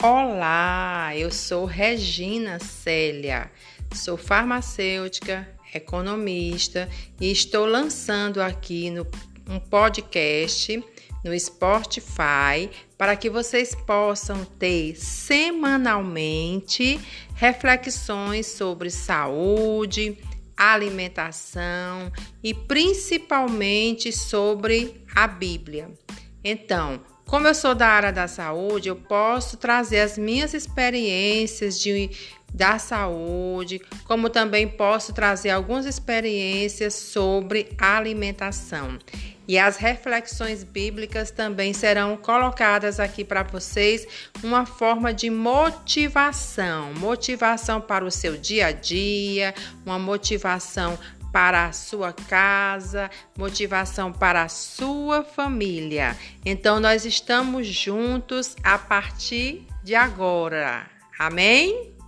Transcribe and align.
Olá, 0.00 1.10
eu 1.16 1.28
sou 1.28 1.64
Regina 1.64 2.60
Célia, 2.60 3.50
sou 3.92 4.16
farmacêutica, 4.16 5.48
economista 5.74 6.88
e 7.20 7.32
estou 7.32 7.66
lançando 7.66 8.40
aqui 8.40 8.90
no, 8.90 9.04
um 9.50 9.58
podcast 9.58 10.80
no 11.24 11.36
Spotify 11.36 12.70
para 12.96 13.16
que 13.16 13.28
vocês 13.28 13.74
possam 13.74 14.44
ter 14.44 14.94
semanalmente 14.94 17.00
reflexões 17.34 18.46
sobre 18.46 18.90
saúde, 18.90 20.16
alimentação 20.56 22.12
e 22.40 22.54
principalmente 22.54 24.12
sobre 24.12 25.04
a 25.12 25.26
Bíblia. 25.26 25.90
Então, 26.44 27.00
como 27.28 27.46
eu 27.46 27.54
sou 27.54 27.74
da 27.74 27.86
área 27.86 28.10
da 28.10 28.26
saúde, 28.26 28.88
eu 28.88 28.96
posso 28.96 29.58
trazer 29.58 30.00
as 30.00 30.16
minhas 30.16 30.54
experiências 30.54 31.78
de, 31.78 32.10
da 32.54 32.78
saúde, 32.78 33.82
como 34.04 34.30
também 34.30 34.66
posso 34.66 35.12
trazer 35.12 35.50
algumas 35.50 35.84
experiências 35.84 36.94
sobre 36.94 37.68
alimentação. 37.78 38.98
E 39.46 39.58
as 39.58 39.76
reflexões 39.76 40.64
bíblicas 40.64 41.30
também 41.30 41.74
serão 41.74 42.16
colocadas 42.16 42.98
aqui 42.98 43.24
para 43.24 43.42
vocês, 43.42 44.06
uma 44.42 44.64
forma 44.64 45.12
de 45.12 45.28
motivação, 45.28 46.94
motivação 46.94 47.78
para 47.78 48.04
o 48.04 48.10
seu 48.10 48.38
dia 48.38 48.68
a 48.68 48.72
dia, 48.72 49.54
uma 49.84 49.98
motivação 49.98 50.98
para 51.32 51.66
a 51.66 51.72
sua 51.72 52.12
casa, 52.12 53.10
motivação 53.36 54.12
para 54.12 54.42
a 54.42 54.48
sua 54.48 55.22
família. 55.22 56.16
Então, 56.44 56.80
nós 56.80 57.04
estamos 57.04 57.66
juntos 57.66 58.56
a 58.62 58.78
partir 58.78 59.66
de 59.82 59.94
agora. 59.94 60.86
Amém? 61.18 61.98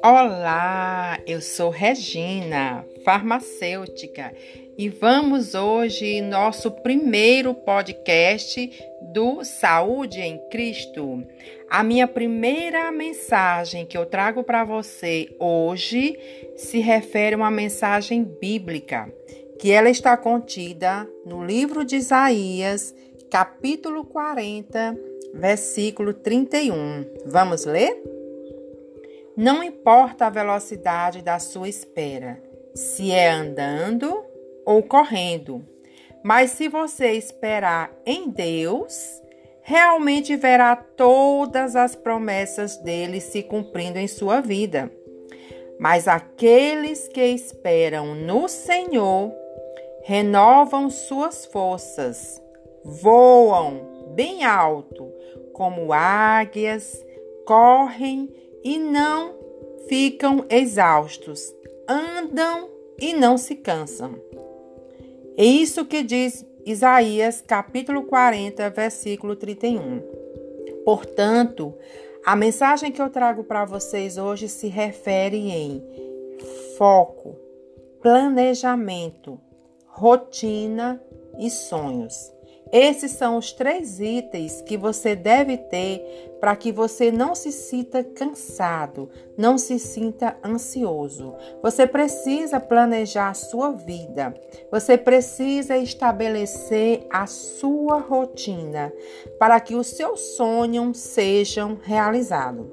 Olá, 0.00 1.18
eu 1.26 1.40
sou 1.40 1.70
Regina, 1.70 2.84
farmacêutica, 3.04 4.32
e 4.78 4.88
vamos 4.88 5.56
hoje 5.56 6.20
nosso 6.20 6.70
primeiro 6.70 7.52
podcast 7.52 8.70
do 9.12 9.42
Saúde 9.42 10.20
em 10.20 10.38
Cristo. 10.50 11.26
A 11.68 11.82
minha 11.82 12.06
primeira 12.06 12.92
mensagem 12.92 13.84
que 13.84 13.98
eu 13.98 14.06
trago 14.06 14.44
para 14.44 14.62
você 14.62 15.34
hoje 15.40 16.16
se 16.56 16.78
refere 16.78 17.34
a 17.34 17.38
uma 17.38 17.50
mensagem 17.50 18.22
bíblica, 18.22 19.12
que 19.58 19.72
ela 19.72 19.90
está 19.90 20.16
contida 20.16 21.10
no 21.26 21.44
livro 21.44 21.84
de 21.84 21.96
Isaías, 21.96 22.94
capítulo 23.28 24.04
40, 24.04 24.96
versículo 25.34 26.14
31. 26.14 27.04
Vamos 27.26 27.64
ler? 27.64 28.00
Não 29.36 29.60
importa 29.60 30.26
a 30.26 30.30
velocidade 30.30 31.20
da 31.20 31.40
sua 31.40 31.68
espera, 31.68 32.40
se 32.76 33.10
é 33.10 33.28
andando 33.28 34.27
ou 34.68 34.82
correndo. 34.82 35.64
Mas 36.22 36.50
se 36.50 36.68
você 36.68 37.12
esperar 37.12 37.90
em 38.04 38.28
Deus, 38.28 39.22
realmente 39.62 40.36
verá 40.36 40.76
todas 40.76 41.74
as 41.74 41.96
promessas 41.96 42.76
dele 42.76 43.18
se 43.18 43.42
cumprindo 43.42 43.98
em 43.98 44.06
sua 44.06 44.42
vida. 44.42 44.92
Mas 45.80 46.06
aqueles 46.06 47.08
que 47.08 47.24
esperam 47.24 48.14
no 48.14 48.46
Senhor 48.46 49.32
renovam 50.04 50.90
suas 50.90 51.46
forças, 51.46 52.38
voam 52.84 54.12
bem 54.14 54.44
alto, 54.44 55.10
como 55.54 55.94
águias, 55.94 57.02
correm 57.46 58.28
e 58.62 58.78
não 58.78 59.34
ficam 59.88 60.44
exaustos, 60.50 61.54
andam 61.88 62.68
e 63.00 63.14
não 63.14 63.38
se 63.38 63.54
cansam. 63.54 64.28
É 65.40 65.44
isso 65.44 65.84
que 65.84 66.02
diz 66.02 66.44
Isaías, 66.66 67.40
capítulo 67.40 68.02
40, 68.02 68.68
versículo 68.70 69.36
31. 69.36 70.02
Portanto, 70.84 71.72
a 72.26 72.34
mensagem 72.34 72.90
que 72.90 73.00
eu 73.00 73.08
trago 73.08 73.44
para 73.44 73.64
vocês 73.64 74.18
hoje 74.18 74.48
se 74.48 74.66
refere 74.66 75.36
em 75.48 75.80
foco, 76.76 77.36
planejamento, 78.02 79.40
rotina 79.86 81.00
e 81.38 81.48
sonhos. 81.48 82.32
Esses 82.72 83.12
são 83.12 83.38
os 83.38 83.52
três 83.52 83.98
itens 83.98 84.60
que 84.62 84.76
você 84.76 85.16
deve 85.16 85.56
ter 85.56 86.28
para 86.40 86.54
que 86.54 86.70
você 86.70 87.10
não 87.10 87.34
se 87.34 87.50
sinta 87.50 88.04
cansado, 88.04 89.08
não 89.36 89.56
se 89.56 89.78
sinta 89.78 90.36
ansioso. 90.44 91.34
Você 91.62 91.86
precisa 91.86 92.60
planejar 92.60 93.30
a 93.30 93.34
sua 93.34 93.72
vida, 93.72 94.34
você 94.70 94.96
precisa 94.96 95.76
estabelecer 95.76 97.06
a 97.10 97.26
sua 97.26 97.98
rotina 97.98 98.92
para 99.38 99.58
que 99.60 99.74
os 99.74 99.88
seus 99.88 100.20
sonhos 100.36 100.98
sejam 100.98 101.78
realizados. 101.82 102.66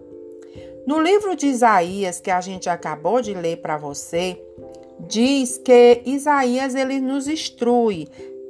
No 0.86 1.02
livro 1.02 1.36
de 1.36 1.48
Isaías, 1.48 2.20
que 2.20 2.30
a 2.30 2.40
gente 2.42 2.70
acabou 2.70 3.20
de 3.20 3.34
ler 3.34 3.58
para 3.58 3.76
você, 3.76 4.40
diz 5.00 5.58
que 5.58 6.04
Isaías 6.06 6.76
ele 6.76 7.00
nos 7.00 7.28
instrui 7.28 8.08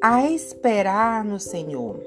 a 0.07 0.29
esperar 0.29 1.25
no 1.25 1.39
Senhor. 1.39 1.99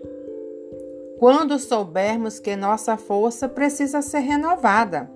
Quando 1.19 1.59
soubermos 1.59 2.39
que 2.39 2.55
nossa 2.55 2.97
força 2.97 3.49
precisa 3.49 4.01
ser 4.03 4.21
renovada, 4.21 5.11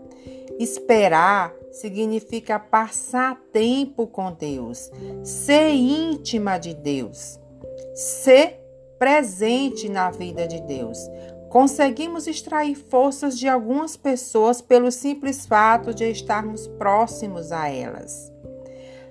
esperar 0.58 1.54
significa 1.70 2.58
passar 2.58 3.40
tempo 3.52 4.08
com 4.08 4.32
Deus, 4.32 4.90
ser 5.22 5.70
íntima 5.70 6.58
de 6.58 6.74
Deus, 6.74 7.38
ser 7.94 8.60
presente 8.98 9.88
na 9.88 10.10
vida 10.10 10.48
de 10.48 10.60
Deus. 10.62 10.98
Conseguimos 11.50 12.26
extrair 12.26 12.74
forças 12.74 13.38
de 13.38 13.46
algumas 13.46 13.96
pessoas 13.96 14.60
pelo 14.60 14.90
simples 14.90 15.46
fato 15.46 15.94
de 15.94 16.10
estarmos 16.10 16.66
próximos 16.66 17.52
a 17.52 17.68
elas. 17.68 18.32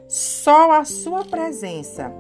Só 0.10 0.74
a 0.74 0.84
sua 0.84 1.24
presença 1.24 2.14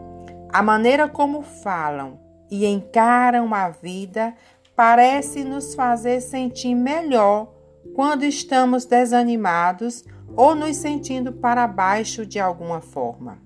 a 0.52 0.62
maneira 0.62 1.08
como 1.08 1.42
falam 1.42 2.20
e 2.50 2.66
encaram 2.66 3.54
a 3.54 3.70
vida 3.70 4.36
parece 4.76 5.44
nos 5.44 5.74
fazer 5.74 6.22
sentir 6.22 6.76
melhor 6.76 7.54
quando 7.96 8.24
estamos 8.24 8.86
desanimados 8.86 10.04
ou 10.36 10.56
nos 10.56 10.78
sentindo 10.78 11.32
para 11.32 11.68
baixo 11.68 12.26
de 12.26 12.40
alguma 12.40 12.82
forma. 12.82 13.38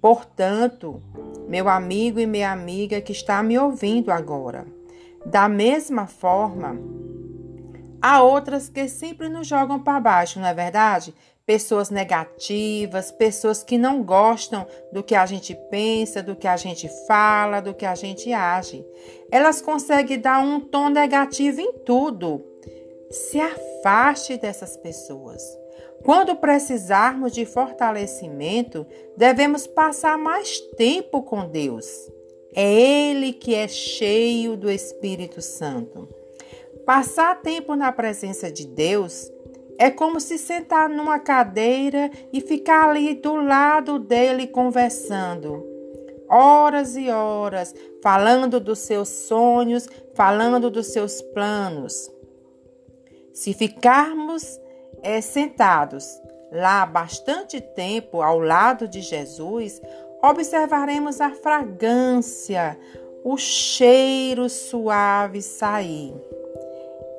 Portanto, 0.00 1.02
meu 1.48 1.68
amigo 1.68 2.20
e 2.20 2.26
minha 2.26 2.52
amiga 2.52 3.00
que 3.00 3.12
está 3.12 3.42
me 3.42 3.58
ouvindo 3.58 4.10
agora, 4.10 4.66
da 5.26 5.48
mesma 5.48 6.06
forma, 6.06 6.76
há 8.00 8.22
outras 8.22 8.68
que 8.68 8.88
sempre 8.88 9.28
nos 9.28 9.46
jogam 9.46 9.80
para 9.80 10.00
baixo, 10.00 10.38
não 10.38 10.46
é 10.46 10.54
verdade? 10.54 11.14
Pessoas 11.48 11.88
negativas, 11.88 13.10
pessoas 13.10 13.62
que 13.62 13.78
não 13.78 14.02
gostam 14.02 14.66
do 14.92 15.02
que 15.02 15.14
a 15.14 15.24
gente 15.24 15.54
pensa, 15.70 16.22
do 16.22 16.36
que 16.36 16.46
a 16.46 16.58
gente 16.58 16.90
fala, 17.06 17.62
do 17.62 17.72
que 17.72 17.86
a 17.86 17.94
gente 17.94 18.30
age. 18.34 18.84
Elas 19.32 19.62
conseguem 19.62 20.20
dar 20.20 20.40
um 20.40 20.60
tom 20.60 20.90
negativo 20.90 21.58
em 21.58 21.72
tudo. 21.86 22.44
Se 23.10 23.40
afaste 23.40 24.36
dessas 24.36 24.76
pessoas. 24.76 25.42
Quando 26.04 26.36
precisarmos 26.36 27.32
de 27.32 27.46
fortalecimento, 27.46 28.86
devemos 29.16 29.66
passar 29.66 30.18
mais 30.18 30.60
tempo 30.76 31.22
com 31.22 31.48
Deus. 31.48 31.86
É 32.54 32.70
Ele 32.70 33.32
que 33.32 33.54
é 33.54 33.66
cheio 33.66 34.54
do 34.54 34.70
Espírito 34.70 35.40
Santo. 35.40 36.10
Passar 36.84 37.40
tempo 37.40 37.74
na 37.74 37.90
presença 37.90 38.52
de 38.52 38.66
Deus 38.66 39.32
é 39.78 39.90
como 39.90 40.18
se 40.18 40.36
sentar 40.36 40.88
numa 40.88 41.20
cadeira 41.20 42.10
e 42.32 42.40
ficar 42.40 42.90
ali 42.90 43.14
do 43.14 43.36
lado 43.36 43.98
dele 43.98 44.48
conversando. 44.48 45.64
Horas 46.28 46.96
e 46.96 47.08
horas, 47.08 47.74
falando 48.02 48.58
dos 48.58 48.80
seus 48.80 49.08
sonhos, 49.08 49.88
falando 50.14 50.68
dos 50.68 50.88
seus 50.88 51.22
planos. 51.22 52.10
Se 53.32 53.54
ficarmos 53.54 54.60
é, 55.00 55.20
sentados 55.20 56.20
lá 56.50 56.84
bastante 56.84 57.60
tempo 57.60 58.20
ao 58.20 58.40
lado 58.40 58.88
de 58.88 59.00
Jesus, 59.00 59.80
observaremos 60.22 61.20
a 61.20 61.30
fragrância, 61.30 62.78
o 63.24 63.36
cheiro 63.36 64.48
suave 64.48 65.40
sair. 65.40 66.14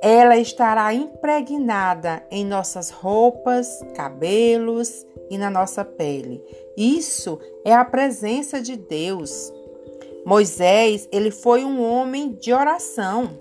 Ela 0.02 0.38
estará 0.38 0.94
impregnada 0.94 2.24
em 2.32 2.46
nossas 2.46 2.90
roupas, 2.90 3.80
cabelos 3.96 5.06
e 5.30 5.38
na 5.38 5.50
nossa 5.50 5.84
pele. 5.84 6.42
Isso 6.78 7.38
é 7.66 7.74
a 7.74 7.84
presença 7.84 8.62
de 8.62 8.78
Deus. 8.78 9.52
Moisés, 10.26 11.08
ele 11.12 11.32
foi 11.32 11.66
um 11.66 11.84
homem 11.84 12.32
de 12.32 12.54
oração. 12.54 13.38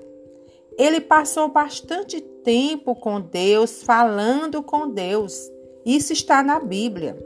Ele 0.77 1.01
passou 1.01 1.49
bastante 1.49 2.21
tempo 2.21 2.95
com 2.95 3.21
Deus, 3.21 3.83
falando 3.83 4.63
com 4.63 4.89
Deus. 4.89 5.51
Isso 5.85 6.13
está 6.13 6.43
na 6.43 6.59
Bíblia. 6.59 7.17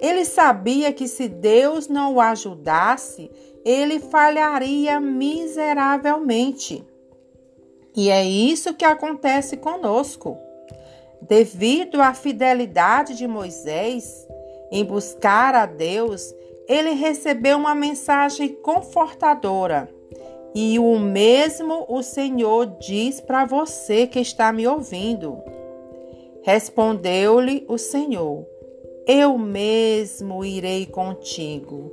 Ele 0.00 0.24
sabia 0.24 0.92
que 0.92 1.08
se 1.08 1.28
Deus 1.28 1.88
não 1.88 2.14
o 2.14 2.20
ajudasse, 2.20 3.30
ele 3.64 3.98
falharia 3.98 5.00
miseravelmente. 5.00 6.84
E 7.96 8.10
é 8.10 8.22
isso 8.22 8.74
que 8.74 8.84
acontece 8.84 9.56
conosco. 9.56 10.36
Devido 11.22 12.02
à 12.02 12.12
fidelidade 12.12 13.16
de 13.16 13.26
Moisés 13.26 14.28
em 14.70 14.84
buscar 14.84 15.54
a 15.54 15.64
Deus, 15.64 16.34
ele 16.68 16.90
recebeu 16.90 17.56
uma 17.56 17.74
mensagem 17.74 18.48
confortadora. 18.48 19.88
E 20.54 20.78
o 20.78 20.98
mesmo 20.98 21.86
o 21.88 22.02
Senhor 22.02 22.66
diz 22.78 23.20
para 23.20 23.44
você 23.44 24.06
que 24.06 24.20
está 24.20 24.52
me 24.52 24.66
ouvindo. 24.66 25.38
Respondeu-lhe 26.42 27.64
o 27.68 27.78
Senhor: 27.78 28.46
Eu 29.06 29.38
mesmo 29.38 30.44
irei 30.44 30.86
contigo, 30.86 31.92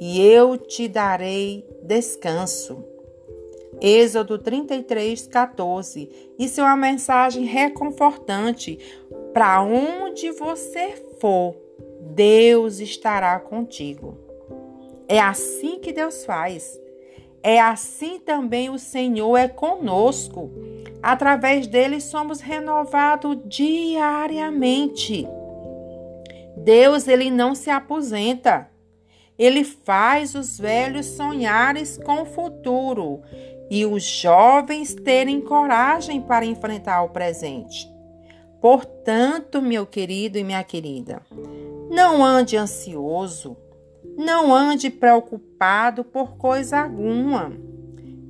e 0.00 0.20
eu 0.20 0.56
te 0.56 0.88
darei 0.88 1.64
descanso. 1.82 2.95
Êxodo 3.80 4.38
33, 4.38 5.26
14. 5.26 6.08
Isso 6.38 6.60
é 6.60 6.64
uma 6.64 6.76
mensagem 6.76 7.44
reconfortante. 7.44 8.78
Para 9.32 9.62
onde 9.62 10.30
você 10.30 10.94
for, 11.20 11.54
Deus 12.00 12.80
estará 12.80 13.38
contigo. 13.38 14.18
É 15.08 15.20
assim 15.20 15.78
que 15.78 15.92
Deus 15.92 16.24
faz. 16.24 16.80
É 17.42 17.60
assim 17.60 18.18
também 18.18 18.70
o 18.70 18.78
Senhor 18.78 19.36
é 19.36 19.46
conosco. 19.46 20.50
Através 21.02 21.66
dele 21.66 22.00
somos 22.00 22.40
renovados 22.40 23.38
diariamente. 23.44 25.28
Deus 26.56 27.06
ele 27.06 27.30
não 27.30 27.54
se 27.54 27.70
aposenta. 27.70 28.68
Ele 29.38 29.62
faz 29.62 30.34
os 30.34 30.58
velhos 30.58 31.06
sonhares 31.06 31.98
com 31.98 32.22
o 32.22 32.26
futuro 32.26 33.22
e 33.70 33.84
os 33.84 34.02
jovens 34.02 34.94
terem 34.94 35.40
coragem 35.40 36.20
para 36.20 36.44
enfrentar 36.44 37.02
o 37.02 37.08
presente. 37.10 37.90
Portanto, 38.60 39.60
meu 39.60 39.86
querido 39.86 40.38
e 40.38 40.44
minha 40.44 40.62
querida, 40.64 41.22
não 41.90 42.24
ande 42.24 42.56
ansioso, 42.56 43.56
não 44.16 44.54
ande 44.54 44.90
preocupado 44.90 46.04
por 46.04 46.36
coisa 46.36 46.80
alguma. 46.80 47.52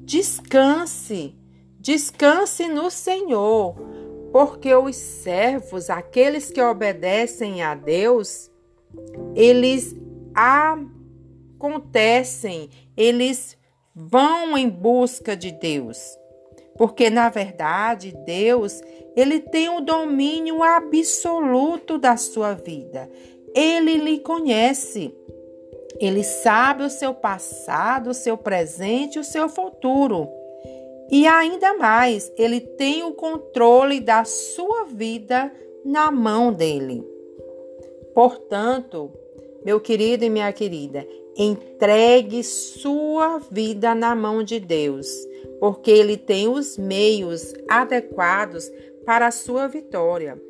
Descanse, 0.05 1.35
descanse 1.79 2.69
no 2.69 2.91
Senhor, 2.91 3.75
porque 4.33 4.75
os 4.75 4.97
servos, 4.97 5.89
aqueles 5.89 6.51
que 6.51 6.61
obedecem 6.61 7.63
a 7.63 7.75
Deus, 7.75 8.51
eles 9.35 9.97
acontecem, 11.55 12.69
eles 12.97 13.57
vão 13.97 14.59
em 14.59 14.69
busca 14.69 15.35
de 15.35 15.51
Deus. 15.51 16.19
Porque 16.77 17.09
na 17.09 17.31
verdade, 17.31 18.15
Deus, 18.27 18.83
ele 19.17 19.41
tem 19.41 19.71
o 19.71 19.81
domínio 19.81 20.63
absoluto 20.63 21.97
da 21.97 22.19
sua 22.19 22.53
vida. 22.53 23.09
Ele 23.55 23.97
lhe 23.97 24.19
conhece. 24.19 25.15
Ele 25.99 26.23
sabe 26.23 26.83
o 26.83 26.91
seu 26.91 27.15
passado, 27.15 28.11
o 28.11 28.15
seu 28.15 28.37
presente 28.37 29.19
o 29.19 29.25
seu 29.25 29.49
futuro. 29.49 30.29
E 31.11 31.27
ainda 31.27 31.73
mais, 31.75 32.31
ele 32.37 32.61
tem 32.61 33.03
o 33.03 33.15
controle 33.15 34.01
da 34.01 34.25
sua 34.25 34.85
vida 34.85 35.51
na 35.83 36.11
mão 36.11 36.53
dele. 36.53 37.03
Portanto, 38.13 39.11
meu 39.65 39.81
querido 39.81 40.25
e 40.25 40.29
minha 40.29 40.53
querida, 40.53 41.07
Entregue 41.39 42.43
sua 42.43 43.39
vida 43.51 43.95
na 43.95 44.15
mão 44.15 44.43
de 44.43 44.59
Deus, 44.59 45.07
porque 45.61 45.91
Ele 45.91 46.17
tem 46.17 46.49
os 46.49 46.79
meios 46.79 47.53
adequados 47.69 48.73
para 49.05 49.27
a 49.27 49.31
sua 49.31 49.69
vitória. 49.69 50.41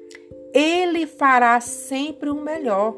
Ele 0.55 1.05
fará 1.05 1.61
sempre 1.61 2.31
o 2.31 2.37
melhor. 2.37 2.97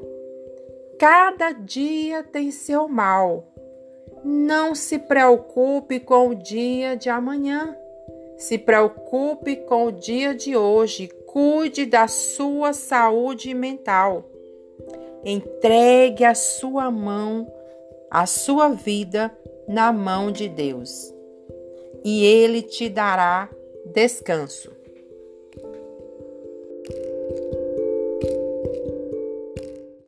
Cada 0.99 1.53
dia 1.53 2.23
tem 2.23 2.51
seu 2.51 2.87
mal. 2.87 3.47
Não 4.23 4.75
se 4.75 4.99
preocupe 4.99 5.99
com 5.99 6.29
o 6.29 6.35
dia 6.35 6.95
de 6.95 7.09
amanhã. 7.09 7.75
Se 8.37 8.59
preocupe 8.59 9.57
com 9.57 9.87
o 9.87 9.93
dia 9.93 10.35
de 10.35 10.55
hoje. 10.55 11.09
Cuide 11.27 11.87
da 11.87 12.07
sua 12.07 12.75
saúde 12.75 13.55
mental. 13.55 14.25
Entregue 15.25 16.25
a 16.25 16.35
sua 16.35 16.91
mão 16.91 17.51
a 18.11 18.27
sua 18.27 18.69
vida 18.69 19.37
na 19.69 19.93
mão 19.93 20.33
de 20.33 20.49
Deus, 20.49 21.13
e 22.05 22.25
Ele 22.25 22.63
te 22.63 22.89
dará 22.89 23.51
descanso. 23.93 24.78